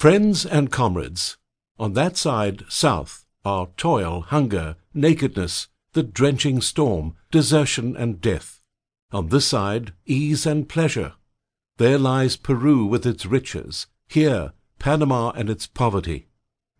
Friends 0.00 0.46
and 0.46 0.72
comrades, 0.72 1.36
on 1.78 1.92
that 1.92 2.16
side, 2.16 2.64
south, 2.70 3.26
are 3.44 3.68
toil, 3.76 4.22
hunger, 4.22 4.76
nakedness, 4.94 5.68
the 5.92 6.02
drenching 6.02 6.62
storm, 6.62 7.16
desertion 7.30 7.94
and 7.98 8.18
death. 8.18 8.62
On 9.12 9.28
this 9.28 9.44
side, 9.44 9.92
ease 10.06 10.46
and 10.46 10.66
pleasure. 10.66 11.12
There 11.76 11.98
lies 11.98 12.38
Peru 12.38 12.86
with 12.86 13.04
its 13.04 13.26
riches, 13.26 13.88
here 14.08 14.54
Panama 14.78 15.32
and 15.32 15.50
its 15.50 15.66
poverty. 15.66 16.28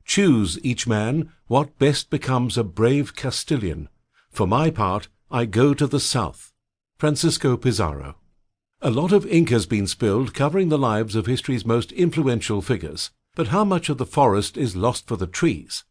Choose, 0.06 0.58
each 0.62 0.86
man, 0.86 1.30
what 1.46 1.78
best 1.78 2.08
becomes 2.08 2.56
a 2.56 2.64
brave 2.64 3.14
Castilian. 3.14 3.90
For 4.30 4.46
my 4.46 4.70
part, 4.70 5.08
I 5.30 5.44
go 5.44 5.74
to 5.74 5.86
the 5.86 6.00
south. 6.00 6.54
Francisco 6.98 7.58
Pizarro. 7.58 8.16
A 8.82 8.90
lot 8.90 9.12
of 9.12 9.26
ink 9.26 9.50
has 9.50 9.66
been 9.66 9.86
spilled 9.86 10.32
covering 10.32 10.70
the 10.70 10.78
lives 10.78 11.14
of 11.14 11.26
history's 11.26 11.66
most 11.66 11.92
influential 11.92 12.62
figures, 12.62 13.10
but 13.34 13.48
how 13.48 13.62
much 13.62 13.90
of 13.90 13.98
the 13.98 14.06
forest 14.06 14.56
is 14.56 14.74
lost 14.74 15.06
for 15.06 15.16
the 15.16 15.26
trees? 15.26 15.84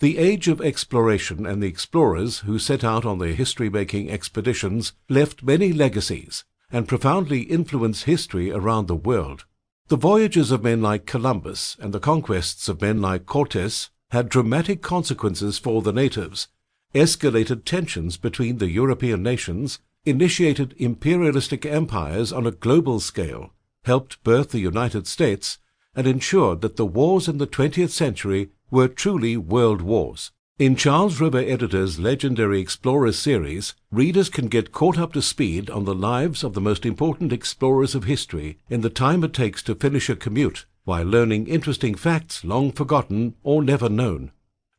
The 0.00 0.18
age 0.18 0.48
of 0.48 0.60
exploration 0.60 1.46
and 1.46 1.62
the 1.62 1.68
explorers 1.68 2.40
who 2.40 2.58
set 2.58 2.82
out 2.82 3.04
on 3.04 3.20
their 3.20 3.32
history-making 3.32 4.10
expeditions 4.10 4.92
left 5.08 5.44
many 5.44 5.72
legacies 5.72 6.44
and 6.72 6.88
profoundly 6.88 7.42
influenced 7.42 8.04
history 8.04 8.50
around 8.50 8.88
the 8.88 8.96
world. 8.96 9.44
The 9.86 9.96
voyages 9.96 10.50
of 10.50 10.64
men 10.64 10.82
like 10.82 11.06
Columbus 11.06 11.76
and 11.78 11.94
the 11.94 12.00
conquests 12.00 12.68
of 12.68 12.80
men 12.80 13.00
like 13.00 13.26
Cortes 13.26 13.90
had 14.10 14.28
dramatic 14.28 14.82
consequences 14.82 15.58
for 15.58 15.80
the 15.80 15.92
natives, 15.92 16.48
escalated 16.92 17.64
tensions 17.64 18.16
between 18.16 18.58
the 18.58 18.68
European 18.68 19.22
nations, 19.22 19.78
initiated 20.06 20.74
imperialistic 20.78 21.66
empires 21.66 22.32
on 22.32 22.46
a 22.46 22.52
global 22.52 23.00
scale, 23.00 23.52
helped 23.84 24.22
birth 24.22 24.50
the 24.50 24.60
United 24.60 25.06
States, 25.06 25.58
and 25.94 26.06
ensured 26.06 26.60
that 26.60 26.76
the 26.76 26.86
wars 26.86 27.28
in 27.28 27.38
the 27.38 27.46
20th 27.46 27.90
century 27.90 28.50
were 28.70 28.88
truly 28.88 29.36
world 29.36 29.82
wars. 29.82 30.30
In 30.58 30.76
Charles 30.76 31.20
River 31.20 31.40
Editor's 31.40 31.98
legendary 31.98 32.60
Explorers 32.60 33.18
series, 33.18 33.74
readers 33.90 34.30
can 34.30 34.46
get 34.46 34.72
caught 34.72 34.96
up 34.96 35.12
to 35.12 35.20
speed 35.20 35.68
on 35.68 35.84
the 35.84 35.94
lives 35.94 36.42
of 36.42 36.54
the 36.54 36.62
most 36.62 36.86
important 36.86 37.32
explorers 37.32 37.94
of 37.94 38.04
history 38.04 38.58
in 38.70 38.80
the 38.80 38.88
time 38.88 39.22
it 39.22 39.34
takes 39.34 39.62
to 39.64 39.74
finish 39.74 40.08
a 40.08 40.16
commute 40.16 40.64
while 40.84 41.04
learning 41.04 41.46
interesting 41.48 41.94
facts 41.94 42.44
long 42.44 42.70
forgotten 42.72 43.34
or 43.42 43.62
never 43.62 43.88
known. 43.88 44.30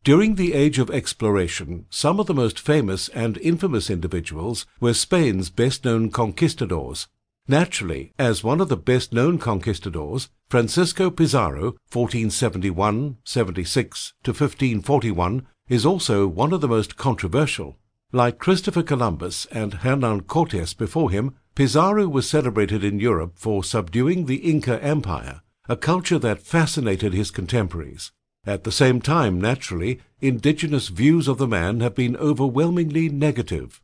During 0.08 0.36
the 0.36 0.54
age 0.54 0.80
of 0.80 0.90
exploration, 0.90 1.86
some 1.90 2.18
of 2.18 2.28
the 2.28 2.34
most 2.34 2.62
famous 2.62 3.10
and 3.10 3.38
infamous 3.40 3.90
individuals 3.90 4.66
were 4.80 4.94
Spain's 4.94 5.50
best 5.50 5.84
known 5.84 6.12
conquistadors. 6.12 7.10
Naturally, 7.46 8.14
as 8.18 8.42
one 8.42 8.62
of 8.62 8.70
the 8.70 8.78
best 8.78 9.12
known 9.12 9.38
conquistadors, 9.38 10.30
Francisco 10.48 11.10
Pizarro, 11.10 11.76
1471 11.92 13.18
76 13.26 14.14
to 14.24 14.32
1541, 14.32 15.46
is 15.68 15.86
also 15.86 16.26
one 16.26 16.54
of 16.54 16.62
the 16.62 16.70
most 16.70 16.96
controversial. 16.96 17.78
Like 18.14 18.40
Christopher 18.40 18.84
Columbus 18.84 19.46
and 19.48 19.74
Hernan 19.74 20.22
Cortes 20.22 20.74
before 20.74 21.12
him, 21.12 21.36
Pizarro 21.54 22.08
was 22.08 22.30
celebrated 22.30 22.82
in 22.82 23.02
Europe 23.02 23.34
for 23.36 23.62
subduing 23.62 24.26
the 24.26 24.38
Inca 24.38 24.82
Empire, 24.82 25.42
a 25.68 25.76
culture 25.76 26.20
that 26.20 26.40
fascinated 26.40 27.14
his 27.14 27.30
contemporaries. 27.30 28.14
At 28.48 28.64
the 28.64 28.72
same 28.72 29.02
time, 29.02 29.42
naturally, 29.42 30.00
indigenous 30.22 30.88
views 30.88 31.28
of 31.28 31.38
the 31.38 31.50
man 31.50 31.82
have 31.82 31.94
been 31.94 32.16
overwhelmingly 32.16 33.10
negative. 33.10 33.82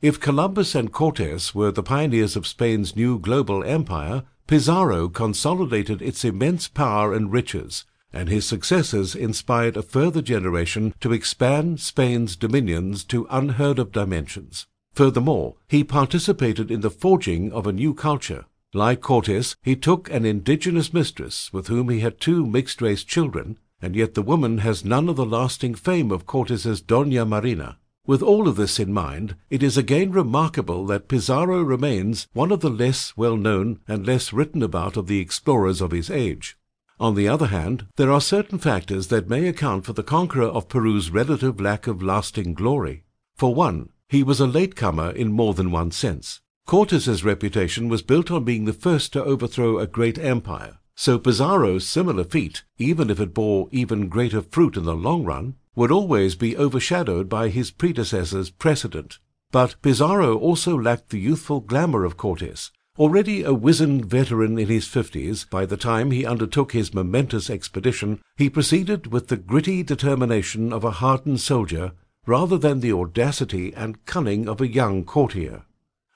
If 0.00 0.20
Columbus 0.20 0.76
and 0.76 0.92
Cortes 0.92 1.52
were 1.52 1.72
the 1.72 1.82
pioneers 1.82 2.36
of 2.36 2.46
Spain's 2.46 2.94
new 2.94 3.18
global 3.18 3.64
empire, 3.64 4.22
Pizarro 4.46 5.08
consolidated 5.08 6.00
its 6.00 6.24
immense 6.24 6.68
power 6.68 7.12
and 7.12 7.32
riches, 7.32 7.86
and 8.12 8.28
his 8.28 8.46
successors 8.46 9.16
inspired 9.16 9.76
a 9.76 9.82
further 9.82 10.22
generation 10.22 10.94
to 11.00 11.12
expand 11.12 11.80
Spain's 11.80 12.36
dominions 12.36 13.02
to 13.06 13.26
unheard 13.30 13.80
of 13.80 13.90
dimensions. 13.90 14.68
Furthermore, 14.92 15.56
he 15.66 15.82
participated 15.82 16.70
in 16.70 16.82
the 16.82 16.90
forging 16.90 17.50
of 17.52 17.66
a 17.66 17.72
new 17.72 17.92
culture. 17.92 18.44
Like 18.72 19.00
Cortes, 19.00 19.56
he 19.62 19.74
took 19.74 20.08
an 20.10 20.24
indigenous 20.24 20.94
mistress 20.94 21.52
with 21.52 21.66
whom 21.66 21.88
he 21.88 21.98
had 21.98 22.20
two 22.20 22.46
mixed 22.46 22.80
race 22.80 23.02
children, 23.02 23.58
and 23.80 23.96
yet 23.96 24.14
the 24.14 24.22
woman 24.22 24.58
has 24.58 24.84
none 24.84 25.08
of 25.08 25.16
the 25.16 25.26
lasting 25.26 25.74
fame 25.74 26.10
of 26.10 26.26
Cortes's 26.26 26.80
Dona 26.80 27.24
Marina. 27.24 27.78
With 28.06 28.22
all 28.22 28.48
of 28.48 28.56
this 28.56 28.78
in 28.78 28.92
mind, 28.92 29.34
it 29.48 29.62
is 29.62 29.78
again 29.78 30.12
remarkable 30.12 30.84
that 30.86 31.08
Pizarro 31.08 31.62
remains 31.62 32.28
one 32.34 32.52
of 32.52 32.60
the 32.60 32.68
less 32.68 33.16
well 33.16 33.36
known 33.36 33.80
and 33.88 34.06
less 34.06 34.32
written 34.32 34.62
about 34.62 34.98
of 34.98 35.06
the 35.06 35.20
explorers 35.20 35.80
of 35.80 35.90
his 35.90 36.10
age. 36.10 36.58
On 37.00 37.14
the 37.14 37.28
other 37.28 37.46
hand, 37.46 37.86
there 37.96 38.12
are 38.12 38.20
certain 38.20 38.58
factors 38.58 39.08
that 39.08 39.28
may 39.28 39.48
account 39.48 39.84
for 39.84 39.94
the 39.94 40.02
conqueror 40.02 40.46
of 40.46 40.68
Peru's 40.68 41.10
relative 41.10 41.60
lack 41.60 41.86
of 41.86 42.02
lasting 42.02 42.54
glory. 42.54 43.04
For 43.34 43.54
one, 43.54 43.88
he 44.08 44.22
was 44.22 44.38
a 44.38 44.46
latecomer 44.46 45.10
in 45.10 45.32
more 45.32 45.54
than 45.54 45.70
one 45.70 45.90
sense. 45.90 46.40
Cortes's 46.66 47.24
reputation 47.24 47.88
was 47.88 48.02
built 48.02 48.30
on 48.30 48.44
being 48.44 48.64
the 48.64 48.72
first 48.72 49.12
to 49.14 49.24
overthrow 49.24 49.78
a 49.78 49.86
great 49.86 50.18
empire, 50.18 50.78
so 50.94 51.18
Pizarro's 51.18 51.86
similar 51.86 52.24
feat, 52.24 52.64
even 52.78 53.10
if 53.10 53.20
it 53.20 53.34
bore 53.34 53.68
even 53.70 54.08
greater 54.08 54.42
fruit 54.42 54.76
in 54.76 54.84
the 54.84 54.94
long 54.94 55.24
run, 55.24 55.56
would 55.74 55.90
always 55.90 56.34
be 56.34 56.56
overshadowed 56.56 57.28
by 57.28 57.48
his 57.48 57.70
predecessor's 57.70 58.50
precedent. 58.50 59.18
But 59.50 59.76
Pizarro 59.82 60.36
also 60.38 60.78
lacked 60.78 61.10
the 61.10 61.20
youthful 61.20 61.60
glamour 61.60 62.04
of 62.04 62.16
Cortes, 62.16 62.70
Already 62.96 63.42
a 63.42 63.52
wizened 63.52 64.04
veteran 64.04 64.56
in 64.56 64.68
his 64.68 64.86
fifties, 64.86 65.46
by 65.50 65.66
the 65.66 65.76
time 65.76 66.12
he 66.12 66.24
undertook 66.24 66.70
his 66.70 66.94
momentous 66.94 67.50
expedition, 67.50 68.20
he 68.36 68.48
proceeded 68.48 69.08
with 69.08 69.26
the 69.26 69.36
gritty 69.36 69.82
determination 69.82 70.72
of 70.72 70.84
a 70.84 70.92
hardened 70.92 71.40
soldier 71.40 71.90
rather 72.24 72.56
than 72.56 72.78
the 72.78 72.92
audacity 72.92 73.74
and 73.74 74.06
cunning 74.06 74.48
of 74.48 74.60
a 74.60 74.68
young 74.68 75.04
courtier. 75.04 75.64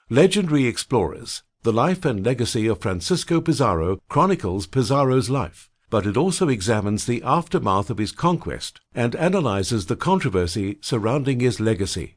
Legendary 0.09 0.67
Explorers, 0.67 1.43
the 1.61 1.73
life 1.73 2.05
and 2.05 2.25
legacy 2.25 2.67
of 2.67 2.79
Francisco 2.79 3.41
Pizarro 3.41 3.99
chronicles 4.07 4.65
Pizarro's 4.65 5.29
life, 5.29 5.69
but 5.89 6.05
it 6.05 6.15
also 6.15 6.47
examines 6.47 7.05
the 7.05 7.21
aftermath 7.23 7.89
of 7.89 7.97
his 7.97 8.13
conquest 8.13 8.79
and 8.95 9.13
analyzes 9.17 9.87
the 9.87 9.97
controversy 9.97 10.77
surrounding 10.79 11.41
his 11.41 11.59
legacy. 11.59 12.15